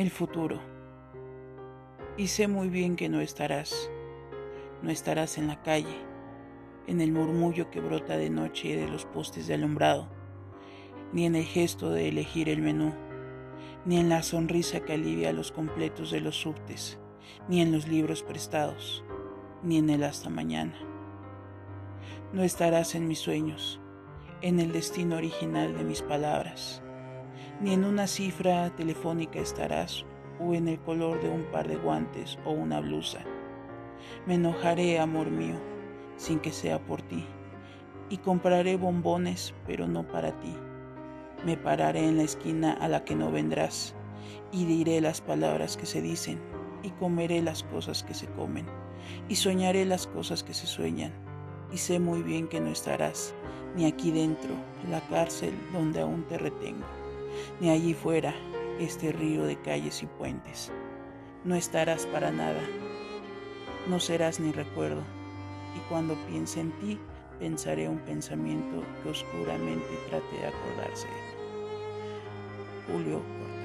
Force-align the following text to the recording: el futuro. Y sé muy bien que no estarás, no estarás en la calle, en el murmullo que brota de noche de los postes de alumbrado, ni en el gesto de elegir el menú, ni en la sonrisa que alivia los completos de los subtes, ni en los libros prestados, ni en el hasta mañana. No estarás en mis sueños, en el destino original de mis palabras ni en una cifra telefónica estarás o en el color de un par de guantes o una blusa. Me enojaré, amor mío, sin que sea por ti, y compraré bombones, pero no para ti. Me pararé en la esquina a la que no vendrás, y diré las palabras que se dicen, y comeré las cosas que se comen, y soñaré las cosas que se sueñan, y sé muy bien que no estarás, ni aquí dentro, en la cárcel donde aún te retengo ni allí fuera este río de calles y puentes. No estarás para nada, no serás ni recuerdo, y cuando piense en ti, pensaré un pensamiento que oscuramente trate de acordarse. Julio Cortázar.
el 0.00 0.10
futuro. 0.10 0.58
Y 2.16 2.28
sé 2.28 2.48
muy 2.48 2.70
bien 2.70 2.96
que 2.96 3.10
no 3.10 3.20
estarás, 3.20 3.90
no 4.80 4.90
estarás 4.90 5.36
en 5.36 5.46
la 5.46 5.60
calle, 5.60 5.94
en 6.86 7.02
el 7.02 7.12
murmullo 7.12 7.70
que 7.70 7.82
brota 7.82 8.16
de 8.16 8.30
noche 8.30 8.76
de 8.76 8.88
los 8.88 9.04
postes 9.04 9.46
de 9.46 9.54
alumbrado, 9.54 10.08
ni 11.12 11.26
en 11.26 11.36
el 11.36 11.44
gesto 11.44 11.90
de 11.90 12.08
elegir 12.08 12.48
el 12.48 12.62
menú, 12.62 12.94
ni 13.84 13.98
en 13.98 14.08
la 14.08 14.22
sonrisa 14.22 14.80
que 14.80 14.94
alivia 14.94 15.34
los 15.34 15.52
completos 15.52 16.10
de 16.10 16.22
los 16.22 16.36
subtes, 16.40 16.98
ni 17.46 17.60
en 17.60 17.70
los 17.70 17.86
libros 17.86 18.22
prestados, 18.22 19.04
ni 19.62 19.76
en 19.76 19.90
el 19.90 20.02
hasta 20.02 20.30
mañana. 20.30 20.78
No 22.32 22.42
estarás 22.42 22.94
en 22.94 23.06
mis 23.06 23.18
sueños, 23.18 23.82
en 24.40 24.60
el 24.60 24.72
destino 24.72 25.16
original 25.16 25.76
de 25.76 25.84
mis 25.84 26.00
palabras 26.00 26.82
ni 27.60 27.74
en 27.74 27.84
una 27.84 28.06
cifra 28.06 28.70
telefónica 28.70 29.38
estarás 29.38 30.06
o 30.40 30.54
en 30.54 30.66
el 30.66 30.80
color 30.80 31.20
de 31.20 31.28
un 31.28 31.44
par 31.52 31.68
de 31.68 31.76
guantes 31.76 32.38
o 32.46 32.52
una 32.52 32.80
blusa. 32.80 33.20
Me 34.26 34.36
enojaré, 34.36 34.98
amor 34.98 35.30
mío, 35.30 35.56
sin 36.16 36.40
que 36.40 36.52
sea 36.52 36.78
por 36.78 37.02
ti, 37.02 37.26
y 38.08 38.16
compraré 38.16 38.76
bombones, 38.76 39.54
pero 39.66 39.86
no 39.86 40.08
para 40.08 40.40
ti. 40.40 40.56
Me 41.44 41.58
pararé 41.58 42.08
en 42.08 42.16
la 42.16 42.22
esquina 42.22 42.72
a 42.72 42.88
la 42.88 43.04
que 43.04 43.14
no 43.14 43.30
vendrás, 43.30 43.94
y 44.52 44.64
diré 44.64 45.02
las 45.02 45.20
palabras 45.20 45.76
que 45.76 45.84
se 45.84 46.00
dicen, 46.00 46.40
y 46.82 46.90
comeré 46.92 47.42
las 47.42 47.62
cosas 47.64 48.02
que 48.02 48.14
se 48.14 48.26
comen, 48.28 48.64
y 49.28 49.36
soñaré 49.36 49.84
las 49.84 50.06
cosas 50.06 50.42
que 50.42 50.54
se 50.54 50.66
sueñan, 50.66 51.12
y 51.70 51.76
sé 51.76 52.00
muy 52.00 52.22
bien 52.22 52.48
que 52.48 52.60
no 52.60 52.70
estarás, 52.70 53.34
ni 53.76 53.84
aquí 53.84 54.10
dentro, 54.10 54.54
en 54.82 54.92
la 54.92 55.00
cárcel 55.08 55.52
donde 55.74 56.00
aún 56.00 56.24
te 56.24 56.38
retengo 56.38 56.86
ni 57.60 57.70
allí 57.70 57.94
fuera 57.94 58.34
este 58.78 59.12
río 59.12 59.44
de 59.44 59.60
calles 59.60 60.02
y 60.02 60.06
puentes. 60.06 60.72
No 61.44 61.54
estarás 61.54 62.06
para 62.06 62.30
nada, 62.30 62.60
no 63.88 64.00
serás 64.00 64.40
ni 64.40 64.52
recuerdo, 64.52 65.02
y 65.76 65.80
cuando 65.88 66.14
piense 66.26 66.60
en 66.60 66.72
ti, 66.80 66.98
pensaré 67.38 67.88
un 67.88 67.98
pensamiento 68.00 68.82
que 69.02 69.10
oscuramente 69.10 69.88
trate 70.08 70.36
de 70.36 70.46
acordarse. 70.46 71.08
Julio 72.86 73.20
Cortázar. 73.20 73.59